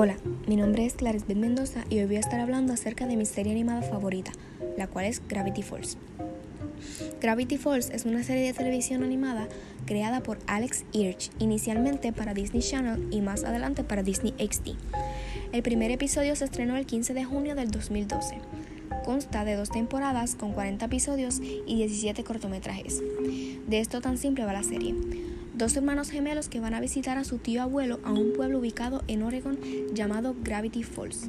Hola, 0.00 0.16
mi 0.46 0.54
nombre 0.54 0.86
es 0.86 0.94
Clarice 0.94 1.24
Ben 1.26 1.40
Mendoza 1.40 1.84
y 1.90 1.98
hoy 1.98 2.06
voy 2.06 2.14
a 2.18 2.20
estar 2.20 2.38
hablando 2.38 2.72
acerca 2.72 3.08
de 3.08 3.16
mi 3.16 3.26
serie 3.26 3.50
animada 3.50 3.82
favorita, 3.82 4.30
la 4.76 4.86
cual 4.86 5.06
es 5.06 5.20
Gravity 5.26 5.62
Falls. 5.62 5.98
Gravity 7.20 7.56
Falls 7.56 7.90
es 7.90 8.04
una 8.04 8.22
serie 8.22 8.46
de 8.46 8.52
televisión 8.52 9.02
animada 9.02 9.48
creada 9.86 10.22
por 10.22 10.38
Alex 10.46 10.84
Hirsch, 10.92 11.32
inicialmente 11.40 12.12
para 12.12 12.32
Disney 12.32 12.62
Channel 12.62 13.08
y 13.10 13.22
más 13.22 13.42
adelante 13.42 13.82
para 13.82 14.04
Disney 14.04 14.34
XD. 14.38 14.76
El 15.50 15.64
primer 15.64 15.90
episodio 15.90 16.36
se 16.36 16.44
estrenó 16.44 16.76
el 16.76 16.86
15 16.86 17.12
de 17.12 17.24
junio 17.24 17.56
del 17.56 17.72
2012. 17.72 18.38
Consta 19.04 19.44
de 19.44 19.56
dos 19.56 19.70
temporadas 19.70 20.36
con 20.36 20.52
40 20.52 20.84
episodios 20.84 21.40
y 21.40 21.74
17 21.74 22.22
cortometrajes. 22.22 23.02
De 23.66 23.80
esto 23.80 24.00
tan 24.00 24.16
simple 24.16 24.44
va 24.44 24.52
la 24.52 24.62
serie 24.62 24.94
dos 25.58 25.76
hermanos 25.76 26.10
gemelos 26.10 26.48
que 26.48 26.60
van 26.60 26.74
a 26.74 26.80
visitar 26.80 27.18
a 27.18 27.24
su 27.24 27.38
tío 27.38 27.62
abuelo 27.62 27.98
a 28.04 28.12
un 28.12 28.32
pueblo 28.32 28.60
ubicado 28.60 29.02
en 29.08 29.24
Oregon 29.24 29.58
llamado 29.92 30.36
Gravity 30.40 30.84
Falls. 30.84 31.28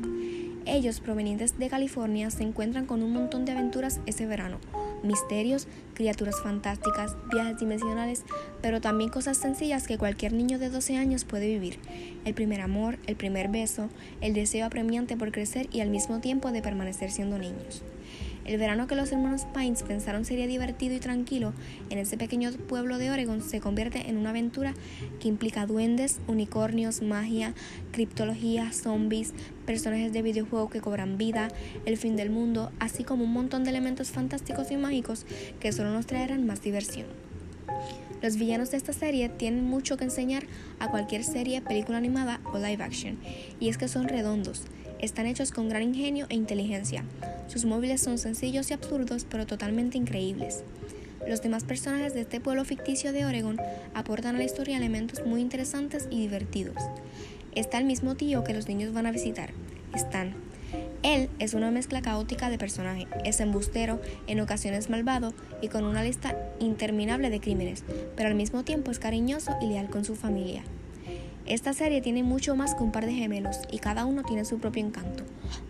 Ellos, 0.67 0.99
provenientes 0.99 1.57
de 1.57 1.67
California, 1.67 2.29
se 2.29 2.43
encuentran 2.43 2.85
con 2.85 3.01
un 3.01 3.11
montón 3.11 3.43
de 3.43 3.53
aventuras 3.53 3.99
ese 4.05 4.27
verano. 4.27 4.59
Misterios, 5.01 5.67
criaturas 5.95 6.35
fantásticas, 6.43 7.17
viajes 7.33 7.57
dimensionales, 7.57 8.23
pero 8.61 8.81
también 8.81 9.09
cosas 9.09 9.35
sencillas 9.35 9.87
que 9.87 9.97
cualquier 9.97 10.33
niño 10.33 10.59
de 10.59 10.69
12 10.69 10.97
años 10.97 11.25
puede 11.25 11.47
vivir. 11.47 11.79
El 12.23 12.35
primer 12.35 12.61
amor, 12.61 12.99
el 13.07 13.15
primer 13.15 13.47
beso, 13.47 13.89
el 14.21 14.35
deseo 14.35 14.67
apremiante 14.67 15.17
por 15.17 15.31
crecer 15.31 15.67
y 15.71 15.79
al 15.79 15.89
mismo 15.89 16.19
tiempo 16.19 16.51
de 16.51 16.61
permanecer 16.61 17.09
siendo 17.09 17.39
niños. 17.39 17.81
El 18.45 18.57
verano 18.57 18.87
que 18.87 18.95
los 18.95 19.11
hermanos 19.11 19.45
Pines 19.53 19.83
pensaron 19.83 20.25
sería 20.25 20.47
divertido 20.47 20.95
y 20.95 20.99
tranquilo 20.99 21.53
en 21.89 21.97
ese 21.97 22.17
pequeño 22.17 22.51
pueblo 22.51 22.97
de 22.97 23.11
Oregon 23.11 23.41
se 23.41 23.59
convierte 23.59 24.09
en 24.09 24.17
una 24.17 24.31
aventura 24.31 24.73
que 25.19 25.27
implica 25.27 25.65
duendes, 25.65 26.19
unicornios, 26.27 27.01
magia, 27.01 27.53
criptología, 27.91 28.71
zombies, 28.71 29.33
personajes 29.65 30.13
de 30.13 30.21
videojuegos 30.21 30.71
que 30.71 30.81
cobran 30.81 31.17
vida, 31.17 31.49
el 31.85 31.97
fin 31.97 32.15
del 32.15 32.29
mundo, 32.29 32.71
así 32.79 33.03
como 33.03 33.23
un 33.23 33.33
montón 33.33 33.63
de 33.63 33.69
elementos 33.69 34.09
fantásticos 34.09 34.71
y 34.71 34.77
mágicos 34.77 35.25
que 35.59 35.71
solo 35.71 35.91
nos 35.91 36.07
traerán 36.07 36.45
más 36.45 36.61
diversión. 36.61 37.07
Los 38.21 38.35
villanos 38.35 38.71
de 38.71 38.77
esta 38.77 38.93
serie 38.93 39.29
tienen 39.29 39.63
mucho 39.63 39.97
que 39.97 40.03
enseñar 40.03 40.45
a 40.79 40.89
cualquier 40.89 41.23
serie, 41.23 41.61
película 41.61 41.97
animada 41.97 42.41
o 42.53 42.57
live 42.57 42.83
action, 42.83 43.17
y 43.59 43.69
es 43.69 43.77
que 43.77 43.87
son 43.87 44.07
redondos, 44.07 44.63
están 44.99 45.25
hechos 45.25 45.51
con 45.51 45.69
gran 45.69 45.83
ingenio 45.83 46.27
e 46.29 46.35
inteligencia. 46.35 47.03
Sus 47.47 47.65
móviles 47.65 48.01
son 48.01 48.17
sencillos 48.17 48.69
y 48.69 48.73
absurdos, 48.73 49.25
pero 49.29 49.47
totalmente 49.47 49.97
increíbles. 49.97 50.63
Los 51.27 51.41
demás 51.41 51.63
personajes 51.63 52.13
de 52.13 52.21
este 52.21 52.39
pueblo 52.39 52.65
ficticio 52.65 53.13
de 53.13 53.25
Oregon 53.25 53.59
aportan 53.93 54.35
a 54.35 54.39
la 54.39 54.43
historia 54.43 54.77
elementos 54.77 55.25
muy 55.25 55.41
interesantes 55.41 56.07
y 56.11 56.19
divertidos. 56.19 56.75
Está 57.55 57.77
el 57.77 57.85
mismo 57.85 58.15
tío 58.15 58.43
que 58.43 58.53
los 58.53 58.67
niños 58.67 58.93
van 58.93 59.05
a 59.05 59.11
visitar, 59.11 59.51
Stan. 59.93 60.48
Él 61.01 61.29
es 61.39 61.53
una 61.53 61.71
mezcla 61.71 62.01
caótica 62.01 62.49
de 62.49 62.57
personaje, 62.57 63.07
es 63.23 63.39
embustero, 63.39 64.01
en 64.27 64.41
ocasiones 64.41 64.89
malvado 64.89 65.33
y 65.61 65.69
con 65.69 65.85
una 65.85 66.03
lista 66.03 66.35
interminable 66.59 67.29
de 67.29 67.39
crímenes, 67.39 67.85
pero 68.17 68.27
al 68.27 68.35
mismo 68.35 68.63
tiempo 68.63 68.91
es 68.91 68.99
cariñoso 68.99 69.55
y 69.61 69.67
leal 69.67 69.89
con 69.89 70.03
su 70.03 70.15
familia. 70.15 70.63
Esta 71.45 71.73
serie 71.73 72.01
tiene 72.01 72.21
mucho 72.23 72.55
más 72.55 72.75
que 72.75 72.83
un 72.83 72.91
par 72.91 73.05
de 73.05 73.13
gemelos 73.13 73.59
y 73.71 73.79
cada 73.79 74.05
uno 74.05 74.23
tiene 74.23 74.45
su 74.45 74.59
propio 74.59 74.85
encanto. 74.85 75.23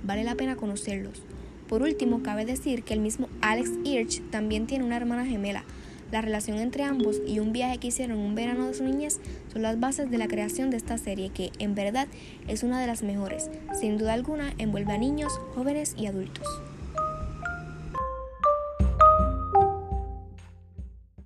Vale 0.03 0.23
la 0.23 0.35
pena 0.35 0.55
conocerlos. 0.55 1.21
Por 1.69 1.83
último, 1.83 2.23
cabe 2.23 2.45
decir 2.45 2.83
que 2.83 2.95
el 2.95 2.99
mismo 2.99 3.29
Alex 3.41 3.69
Hirsch 3.85 4.21
también 4.31 4.65
tiene 4.65 4.83
una 4.83 4.97
hermana 4.97 5.25
gemela. 5.25 5.63
La 6.11 6.21
relación 6.21 6.57
entre 6.57 6.83
ambos 6.83 7.21
y 7.27 7.39
un 7.39 7.53
viaje 7.53 7.77
que 7.77 7.87
hicieron 7.87 8.17
un 8.17 8.33
verano 8.33 8.67
de 8.67 8.73
su 8.73 8.83
niñez 8.83 9.19
son 9.51 9.61
las 9.61 9.79
bases 9.79 10.09
de 10.09 10.17
la 10.17 10.27
creación 10.27 10.71
de 10.71 10.77
esta 10.77 10.97
serie 10.97 11.29
que, 11.29 11.51
en 11.59 11.75
verdad, 11.75 12.07
es 12.47 12.63
una 12.63 12.81
de 12.81 12.87
las 12.87 13.03
mejores. 13.03 13.49
Sin 13.79 13.97
duda 13.97 14.13
alguna, 14.13 14.53
envuelve 14.57 14.93
a 14.93 14.97
niños, 14.97 15.31
jóvenes 15.53 15.95
y 15.97 16.07
adultos. 16.07 16.47